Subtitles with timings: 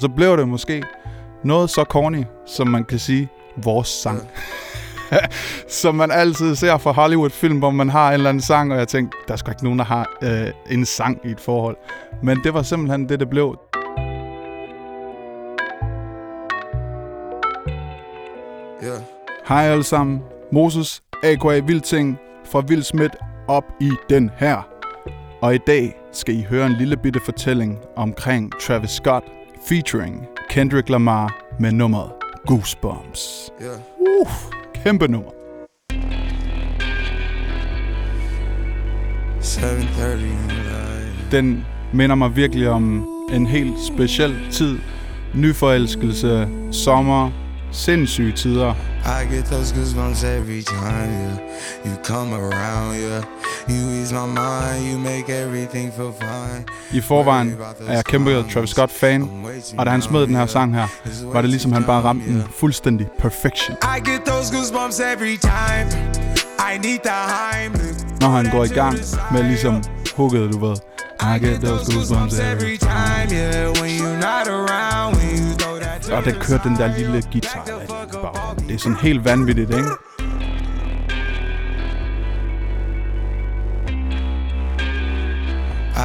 [0.00, 0.82] Så blev det måske
[1.44, 4.28] noget så corny, som man kan sige, vores sang.
[5.80, 8.88] som man altid ser fra Hollywood-film, hvor man har en eller anden sang, og jeg
[8.88, 11.76] tænkte, der er sgu ikke nogen, der har øh, en sang i et forhold.
[12.22, 13.58] Men det var simpelthen det, det blev.
[18.84, 19.00] Yeah.
[19.48, 20.20] Hej alle sammen.
[20.52, 21.58] Moses, a.k.a.
[21.58, 23.16] Vildting fra Vildsmidt
[23.48, 24.68] op i den her.
[25.42, 29.24] Og i dag skal I høre en lille bitte fortælling omkring Travis Scott
[29.68, 32.10] featuring Kendrick Lamar med nummeret
[32.46, 33.52] Goosebumps.
[33.62, 33.78] Yeah.
[34.00, 34.28] Uh,
[34.84, 35.30] kæmpe nummer.
[39.40, 41.32] 7:30 in the night.
[41.32, 44.78] Den minder mig virkelig om en helt speciel tid.
[45.34, 47.30] Nyforelskelse, sommer,
[47.72, 48.74] sindssyge tider.
[49.04, 51.36] I get those goosebumps every time, yeah.
[51.84, 53.22] You come around, yeah.
[53.68, 56.64] You ease my mind, you make everything feel fine.
[56.92, 57.56] I forvejen
[57.86, 59.30] er jeg kæmpe Travis Scott-fan,
[59.78, 60.86] og da han smed den her sang her,
[61.32, 63.76] var det ligesom han bare ramte den fuldstændig perfection.
[63.82, 65.86] I get those goosebumps every time.
[66.74, 67.96] I need the Heimlich.
[68.20, 68.98] Når han går i gang
[69.32, 69.82] med ligesom
[70.16, 70.76] hugget, du ved.
[71.20, 73.70] I get those goosebumps every time, yeah.
[73.80, 75.19] When you're not around,
[76.12, 78.68] Og der kørte den der lille guitar i baggrunden.
[78.68, 79.88] Det er sådan helt vanvittigt, ikke?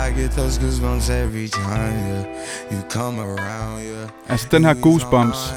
[0.07, 2.25] I get those goosebumps every time, yeah.
[2.71, 4.09] You come around, yeah.
[4.29, 5.53] Altså den her Goosebumps,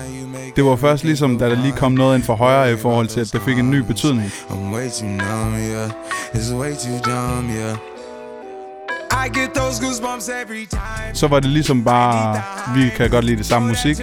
[0.57, 3.21] det var først ligesom, da der lige kom noget ind for højre i forhold til,
[3.21, 4.33] at det fik en ny betydning.
[4.51, 5.91] I'm way too numb, yeah.
[6.35, 7.77] It's way too dumb, yeah.
[9.27, 11.15] I get those goosebumps every time.
[11.15, 12.43] Så var det ligesom bare,
[12.75, 13.97] vi kan godt lide det samme musik,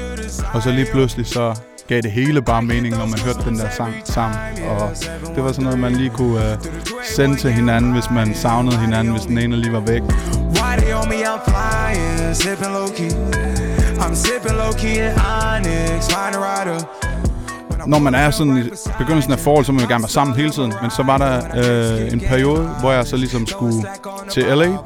[0.54, 1.56] og så lige pludselig så
[1.88, 4.40] gav det hele bare mening, når man hørte den der sang sammen.
[4.70, 4.90] Og
[5.36, 6.66] det var sådan noget, man lige kunne uh,
[7.16, 10.02] sende til hinanden, hvis man savnede hinanden, hvis den ene lige var væk.
[10.02, 11.16] Why they on me?
[11.16, 13.12] I'm flying, sipping low key.
[14.00, 15.14] I'm sipping low key in
[15.52, 16.82] Onyx, find a rider.
[17.88, 18.64] Når man er sådan i
[18.98, 20.74] begyndelsen af forhold, så må man gerne være sammen hele tiden.
[20.82, 23.86] Men så var der øh, en periode, hvor jeg så ligesom skulle
[24.30, 24.78] til LA,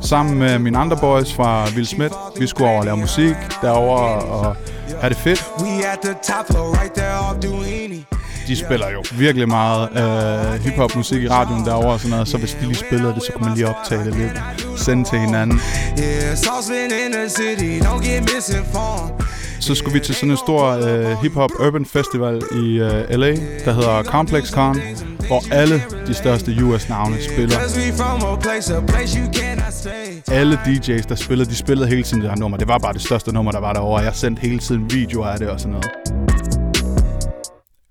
[0.00, 2.14] sammen med mine andre boys fra Will Smith.
[2.38, 4.56] Vi skulle over og lave musik derover og
[5.00, 5.44] have det fedt.
[5.60, 8.06] We at the top floor, right there off Duini.
[8.46, 12.28] De spiller jo virkelig meget øh, hiphop musik i radioen derovre og sådan noget.
[12.28, 14.42] Så hvis de lige spillede det, så kunne man lige optage det lidt.
[14.76, 15.60] Sende til hinanden.
[19.60, 23.30] Så skulle vi til sådan en stor øh, hip-hop urban festival i øh, LA,
[23.64, 24.80] der hedder Complex Con,
[25.26, 27.56] hvor alle de største US-navne spiller.
[30.30, 32.58] Alle DJ's, der spillede, de spillede hele tiden det her nummer.
[32.58, 34.02] Det var bare det største nummer, der var derovre.
[34.02, 35.90] Jeg sendte hele tiden videoer af det og sådan noget.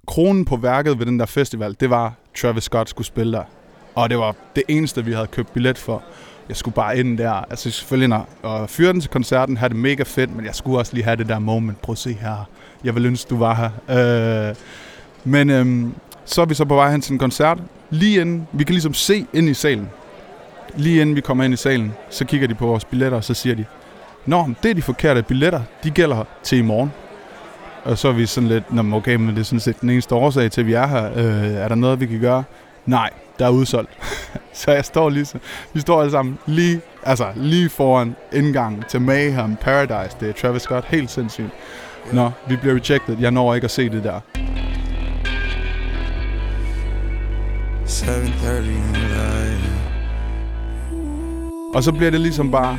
[0.08, 3.44] Kronen på værket ved den der festival, det var, Travis Scott skulle spille der.
[3.96, 6.04] Og det var det eneste, vi havde købt billet for.
[6.50, 7.32] Jeg skulle bare ind der.
[7.32, 10.80] Altså selvfølgelig når, og fyre den til koncerten, have det mega fedt, men jeg skulle
[10.80, 11.82] også lige have det der moment.
[11.82, 12.50] Prøv at se her.
[12.84, 14.50] Jeg vil ønske, du var her.
[14.50, 14.56] Øh,
[15.24, 15.94] men øhm,
[16.26, 17.58] så er vi så på vej hen til en koncert.
[17.90, 19.90] Lige inden, vi kan ligesom se ind i salen.
[20.76, 23.34] Lige inden vi kommer ind i salen, så kigger de på vores billetter, og så
[23.34, 23.66] siger de,
[24.26, 25.62] Nå, det er de forkerte billetter.
[25.84, 26.92] De gælder til i morgen.
[27.84, 30.16] Og så er vi sådan lidt, Nå, okay, men det er sådan set den eneste
[30.16, 31.06] årsag til, at vi er her.
[31.16, 32.44] Øh, er der noget, vi kan gøre?
[32.86, 33.90] Nej, der er udsolgt.
[34.54, 35.38] så jeg står lige, så-
[35.74, 40.18] vi står alle sammen lige, altså lige foran indgangen til Mayhem Paradise.
[40.20, 41.50] Det er Travis Scott, helt sindssygt.
[42.12, 43.18] Nå, vi bliver rejected.
[43.20, 44.20] Jeg når ikke at se det der.
[47.86, 49.64] 7:30 in the night.
[51.76, 52.78] Og så bliver det ligesom bare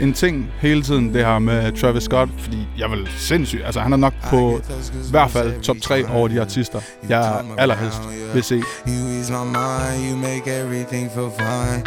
[0.00, 3.92] en ting hele tiden, det her med Travis Scott, fordi jeg vil sindssygt, altså han
[3.92, 4.60] er nok på
[5.08, 7.98] i hvert fald top 3 over de artister, jeg allerhelst
[8.34, 8.54] vil se.
[8.54, 11.82] You ease my mind, you make everything feel fine.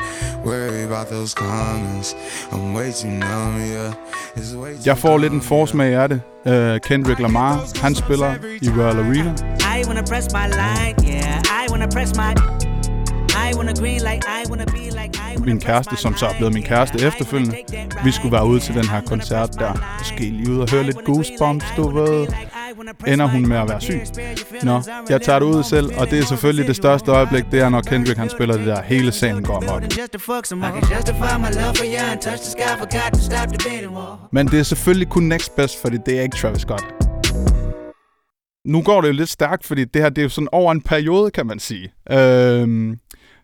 [0.46, 2.16] Worry about those comments.
[2.51, 3.94] I'm way too numb, yeah.
[4.36, 6.22] It's way too Jeg får lidt en forsmag af det.
[6.46, 9.34] Uh, Kendrick Lamar, han spiller i Royal Arena.
[9.78, 11.66] I wanna press my line, yeah.
[11.66, 12.59] I wanna press my.
[15.46, 17.56] Min kæreste, som så er blevet min kæreste efterfølgende.
[18.03, 19.95] Vi skulle være ude til den her koncert der.
[20.00, 22.28] Måske lige ud og høre lidt Goosebumps, du ved.
[23.07, 24.01] Ender hun med at være syg?
[24.63, 27.69] Nå, jeg tager det ud selv, og det er selvfølgelig det største øjeblik, det er
[27.69, 28.81] når Kendrick han spiller det der.
[28.81, 29.83] Hele salen går amok.
[34.31, 36.83] Men det er selvfølgelig kun next best, fordi det er ikke Travis Scott.
[38.66, 40.81] Nu går det jo lidt stærkt, fordi det her det er jo sådan over en
[40.81, 41.92] periode, kan man sige.
[42.12, 43.00] Øhm,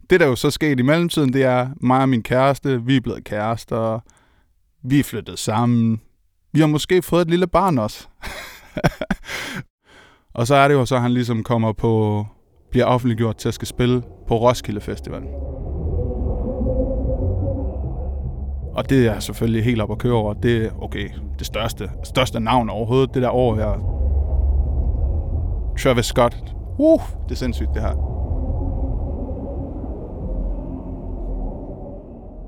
[0.10, 3.02] det, der jo så skete i mellemtiden, det er mig og min kæreste, vi er
[3.02, 4.00] blevet kærester,
[4.84, 6.02] vi er flyttet sammen,
[6.54, 8.08] vi har måske fået et lille barn også.
[10.34, 12.26] og så er det jo så, at han ligesom kommer på,
[12.72, 15.24] bliver offentliggjort til at skal spille på Roskilde Festival.
[18.76, 20.34] Og det er selvfølgelig helt op at køre over.
[20.34, 21.10] Det er, okay,
[21.40, 23.92] det største, største navn overhovedet, det der år her.
[25.84, 26.38] Travis Scott.
[26.78, 28.15] Uh, det er sindssygt, det her.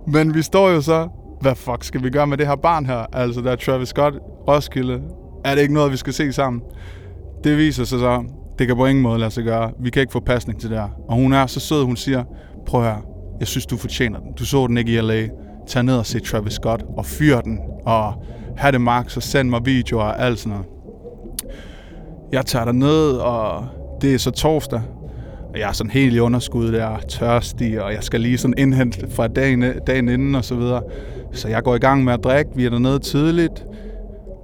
[0.08, 1.08] Men vi står jo så,
[1.42, 3.06] hvad fuck skal vi gøre med det her barn her?
[3.14, 4.16] Altså, der er Travis Scott,
[4.48, 5.02] Roskilde.
[5.46, 6.62] Er det ikke noget, vi skal se sammen?
[7.44, 8.24] Det viser sig så,
[8.60, 9.72] det kan på ingen måde lade sig gøre.
[9.80, 10.90] Vi kan ikke få pasning til det her.
[11.08, 12.24] Og hun er så sød, hun siger,
[12.66, 12.96] prøv her,
[13.40, 14.34] jeg synes, du fortjener den.
[14.34, 15.28] Du så den ikke i LA.
[15.68, 17.60] Tag ned og se Travis Scott og fyr den.
[17.86, 18.14] Og
[18.58, 20.66] have det max og send mig videoer og alt sådan noget.
[22.32, 23.66] Jeg tager der ned, og
[24.02, 24.82] det er så torsdag.
[25.58, 29.08] Og jeg er sådan helt i underskud der, tørstig, og jeg skal lige sådan indhente
[29.16, 30.84] fra dagen, dagen inden og så videre.
[31.34, 32.52] Så jeg går i gang med at drikke.
[32.56, 33.66] Vi er dernede tidligt.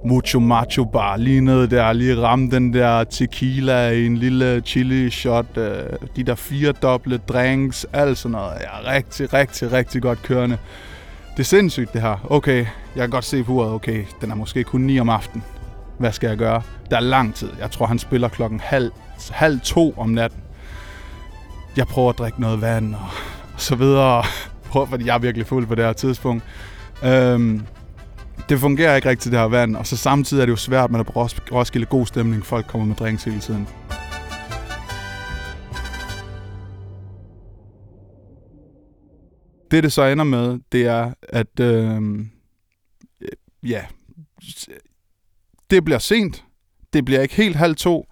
[0.06, 5.10] Mucho Macho Bar, lige nede der, lige ramme den der tequila i en lille chili
[5.10, 5.72] shot, øh,
[6.16, 8.52] de der fire doble drinks, alt sådan noget.
[8.60, 10.58] Jeg er rigtig, rigtig, rigtig godt kørende.
[11.32, 12.26] Det er sindssygt det her.
[12.30, 12.58] Okay,
[12.96, 15.44] jeg kan godt se på uret, okay, den er måske kun 9 om aftenen.
[15.98, 16.62] Hvad skal jeg gøre?
[16.90, 17.48] Der er lang tid.
[17.60, 18.90] Jeg tror, han spiller klokken halv,
[19.30, 20.43] halv to om natten.
[21.76, 23.08] Jeg prøver at drikke noget vand og,
[23.56, 24.24] så videre.
[24.70, 26.44] Prøver, fordi jeg er virkelig fuld på det her tidspunkt.
[27.04, 27.66] Øhm,
[28.48, 29.76] det fungerer ikke rigtigt, det her vand.
[29.76, 31.12] Og så samtidig er det jo svært med at på
[31.52, 32.46] Roskilde god stemning.
[32.46, 33.68] Folk kommer med drinks hele tiden.
[39.70, 42.02] Det, det så ender med, det er, at øh,
[43.62, 43.82] ja,
[45.70, 46.44] det bliver sent.
[46.92, 48.06] Det bliver ikke helt halv to.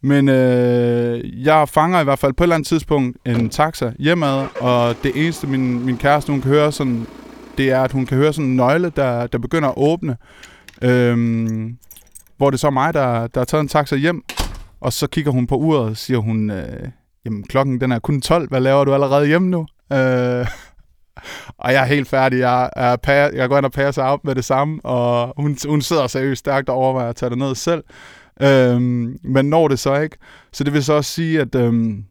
[0.00, 4.46] Men øh, jeg fanger i hvert fald på et eller andet tidspunkt en taxa hjemad,
[4.60, 7.06] og det eneste, min, min kæreste hun kan høre, sådan,
[7.58, 10.16] det er, at hun kan høre sådan en nøgle, der, der begynder at åbne.
[10.82, 11.76] Øhm,
[12.36, 14.22] hvor det så er mig, der, der har taget en taxa hjem,
[14.80, 16.88] og så kigger hun på uret, og siger hun, øh,
[17.24, 19.66] jamen klokken den er kun 12, hvad laver du allerede hjemme nu?
[19.92, 19.98] Øh,
[21.58, 22.38] og jeg er helt færdig.
[22.38, 26.06] Jeg, er, jeg går ind og passer op med det samme, og hun, hun sidder
[26.06, 27.84] seriøst stærkt og overvejer at tage det ned selv.
[28.42, 30.16] Øhm, men når det så ikke.
[30.52, 32.04] Så det vil så også sige, at øhm,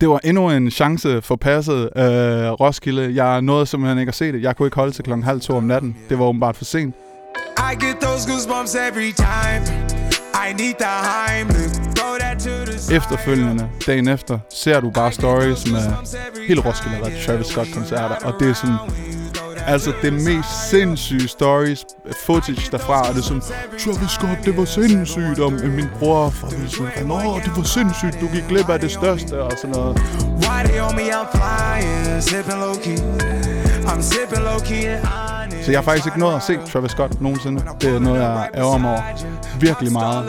[0.00, 3.24] det var endnu en chance for passet øh, Roskilde.
[3.24, 4.42] Jeg nåede simpelthen ikke at se det.
[4.42, 5.96] Jeg kunne ikke holde til klokken halv to om natten.
[6.08, 6.94] Det var åbenbart for sent.
[7.72, 9.62] I get those goosebumps every time.
[10.46, 11.86] I need the Heimlich.
[12.92, 15.80] Efterfølgende, dagen efter, ser du bare stories med
[16.48, 18.76] hele Roskilde og Travis Scott-koncerter, og det er sådan,
[19.66, 21.84] Altså, det mest sindssyge stories,
[22.26, 23.42] footage derfra, og det er sådan,
[23.84, 28.26] Travis Scott, det var sindssygt, og min bror fra sådan, Nå, det var sindssygt, du
[28.34, 29.96] gik glip af det største, og sådan noget.
[30.42, 32.98] Why they on me, I'm flying, sipping low key.
[33.90, 34.98] I'm sipping low key
[35.66, 37.62] så jeg har faktisk ikke nået at se Travis Scott nogensinde.
[37.80, 39.02] Det er noget, jeg ærger mig over
[39.60, 40.24] virkelig meget.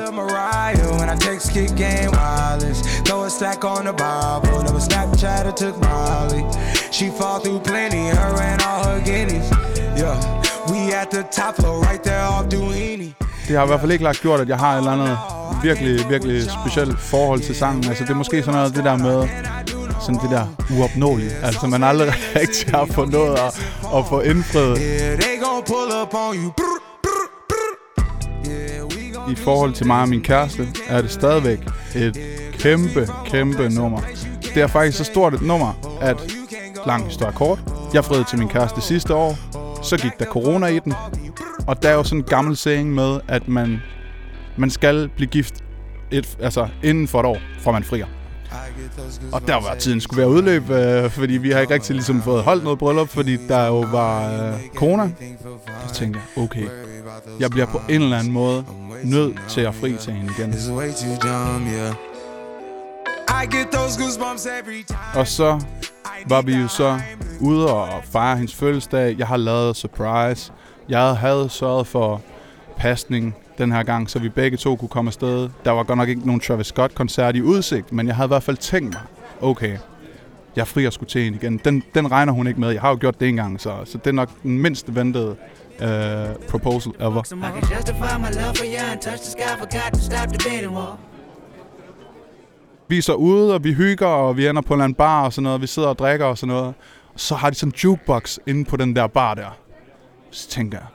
[6.91, 8.56] She fall through plenty, her and
[9.05, 9.47] guineas.
[10.01, 10.17] Yeah,
[10.71, 13.15] we at the top floor, right there off Duini.
[13.47, 15.17] Det har i hvert fald ikke lagt gjort, at jeg har et eller andet
[15.63, 17.83] virkelig, virkelig specielt forhold til sangen.
[17.89, 19.27] Altså, det er måske sådan noget det der med,
[20.01, 20.45] sådan det der
[20.77, 21.31] uopnåelige.
[21.43, 24.77] Altså, man aldrig rigtig har fået noget at, at få indfriet.
[29.31, 31.59] I forhold til mig og min kæreste, er det stadigvæk
[31.95, 32.17] et
[32.53, 34.01] kæmpe, kæmpe nummer.
[34.53, 36.17] Det er faktisk så stort et nummer, at
[36.85, 37.59] lang historie kort.
[37.93, 39.35] Jeg friede til min kæreste sidste år.
[39.83, 40.93] Så gik der corona i den.
[41.67, 43.81] Og der er jo sådan en gammel saying med, at man,
[44.57, 45.55] man skal blive gift
[46.11, 48.05] et, altså inden for et år, fra man frier.
[49.31, 52.43] Og der var tiden skulle være udløb, øh, fordi vi har ikke rigtig ligesom fået
[52.43, 55.11] holdt noget bryllup, fordi der jo var øh, corona.
[55.87, 56.67] Så tænkte jeg, okay,
[57.39, 58.65] jeg bliver på en eller anden måde
[59.03, 60.53] nødt til at fri til hende igen.
[65.15, 65.59] Og så
[66.25, 66.99] var vi jo så
[67.41, 69.15] ude og fejre hendes fødselsdag.
[69.17, 70.51] Jeg har lavet surprise.
[70.89, 72.21] Jeg havde sørget for
[72.77, 75.49] pasning den her gang, så vi begge to kunne komme afsted.
[75.65, 78.43] Der var godt nok ikke nogen Travis Scott-koncert i udsigt, men jeg havde i hvert
[78.43, 79.01] fald tænkt mig,
[79.41, 79.77] okay,
[80.55, 81.57] jeg er fri skulle til hende igen.
[81.65, 82.71] Den, den regner hun ikke med.
[82.71, 85.35] Jeg har jo gjort det engang, så, så det er nok den mindst ventede
[85.81, 85.87] uh,
[86.49, 87.21] proposal ever.
[92.87, 95.25] Vi er så ude, og vi hygger, og vi ender på en eller anden bar
[95.25, 95.61] og sådan noget.
[95.61, 96.73] Vi sidder og drikker og sådan noget.
[97.13, 99.57] Og så har de sådan en jukebox inde på den der bar der.
[100.31, 100.87] Så tænker jeg,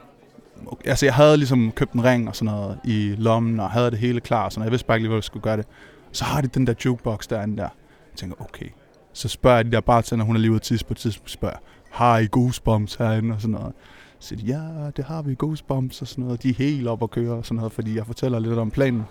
[0.66, 3.90] okay, altså jeg havde ligesom købt en ring og sådan noget i lommen, og havde
[3.90, 4.66] det hele klar, og sådan noget.
[4.66, 5.66] Jeg vidste bare ikke lige, hvor jeg skulle gøre det.
[6.12, 7.62] Så har de den der jukebox derinde der.
[7.62, 8.66] Jeg tænker, okay.
[9.12, 11.56] Så spørger jeg de der bartender, hun er lige ude tids på tidspunkt, spørger,
[11.90, 13.72] har I goosebumps herinde og sådan noget.
[14.18, 16.42] Så siger de, ja, det har vi goosebumps og sådan noget.
[16.42, 19.04] De er helt op at køre og sådan noget, fordi jeg fortæller lidt om planen.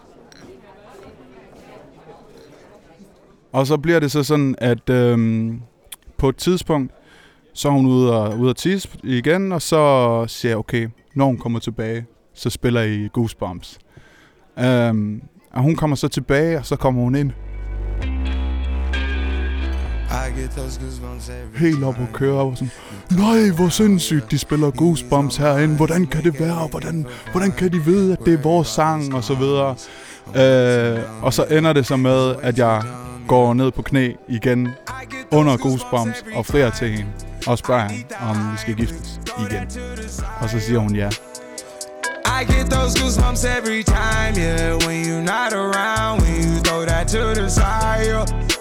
[3.54, 5.62] Og så bliver det så sådan, at øhm,
[6.18, 6.92] på et tidspunkt,
[7.54, 11.26] Så er hun ude og, ude og tisse igen, og så siger jeg, okay, når
[11.26, 13.80] hun kommer tilbage, så spiller I Goosebumps.
[14.90, 15.22] Um,
[15.54, 17.32] og hun kommer så tilbage, og så kommer hun ind
[21.56, 22.72] helt op og kører og sådan,
[23.18, 27.84] nej, hvor sindssygt, de spiller Goosebumps herinde, hvordan kan det være, hvordan, hvordan kan de
[27.86, 29.76] vide, at det er vores sang, og så videre.
[30.36, 32.84] Øh, og så ender det så med, at jeg
[33.28, 34.70] går ned på knæ igen
[35.32, 37.12] under Goosebumps og frier til hende
[37.48, 39.68] og spørger hende, om vi skal giftes igen.
[40.40, 41.10] Og så siger hun ja.
[42.42, 44.76] I get those goosebumps every time, yeah.
[44.88, 48.52] When you're not around, when you throw that to the side.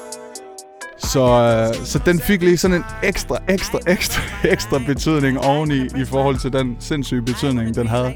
[0.98, 6.04] Så, øh, så den fik lige sådan en ekstra, ekstra, ekstra, ekstra betydning oveni i
[6.04, 8.14] forhold til den sindssyge betydning, den havde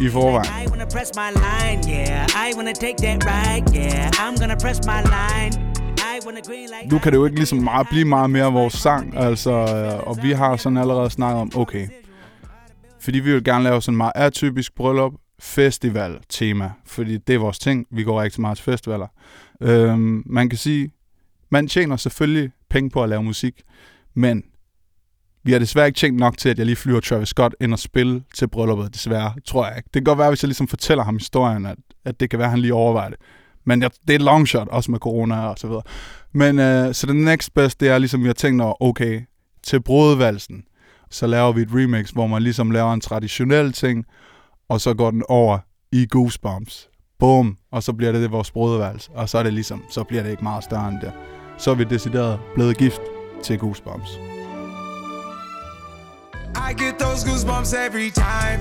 [0.00, 0.50] i forvejen.
[0.66, 2.26] I wanna press my line, yeah.
[2.48, 4.10] I wanna take that ride, yeah.
[4.10, 5.71] I'm gonna press my line.
[6.90, 10.18] Nu kan det jo ikke ligesom meget, blive meget mere vores sang, altså, øh, og
[10.22, 11.88] vi har sådan allerede snakket om, okay,
[13.00, 17.58] fordi vi vil gerne lave sådan meget atypisk bryllup, festival tema, fordi det er vores
[17.58, 19.06] ting, vi går rigtig meget til festivaler.
[19.60, 20.90] Øhm, man kan sige,
[21.50, 23.62] man tjener selvfølgelig penge på at lave musik,
[24.14, 24.42] men
[25.44, 27.78] vi har desværre ikke tjent nok til, at jeg lige flyver Travis Scott ind og
[27.78, 29.86] spille til brylluppet, desværre, tror jeg ikke.
[29.86, 32.46] Det kan godt være, hvis jeg ligesom fortæller ham historien, at, at det kan være,
[32.46, 33.18] at han lige overvejer det.
[33.64, 35.82] Men jeg, det er et long shot, også med corona og så videre.
[36.32, 39.20] Men øh, så det next best, det er ligesom, vi har tænkt over, okay,
[39.62, 40.64] til brudvalsen,
[41.10, 44.04] så laver vi et remix, hvor man ligesom laver en traditionel ting,
[44.68, 45.58] og så går den over
[45.92, 46.88] i Goosebumps.
[47.18, 47.56] Boom.
[47.72, 49.00] Og så bliver det, det vores brudvalg.
[49.14, 51.12] Og så er det ligesom, så bliver det ikke meget større end det.
[51.58, 53.00] Så er vi decideret blevet gift
[53.42, 54.18] til Goosebumps.
[56.70, 58.60] I get those goosebumps every time.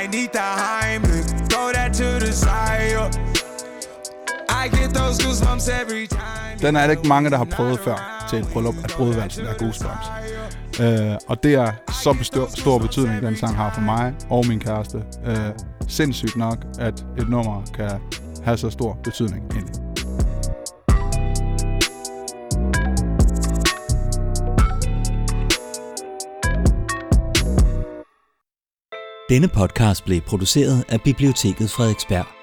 [0.00, 3.47] I need the Heimlich, throw that to the side.
[6.60, 9.54] Den er der ikke mange, der har prøvet før til et bryllup, at brudvalsen er
[9.58, 10.06] Goosebumps.
[10.80, 14.60] Uh, og det er så bestor, stor betydning, den sang har for mig og min
[14.60, 14.98] kæreste.
[15.26, 15.34] Uh,
[15.88, 17.90] sindssygt nok, at et nummer kan
[18.44, 19.74] have så stor betydning egentlig.
[29.28, 32.37] Denne podcast blev produceret af Biblioteket Frederiksberg.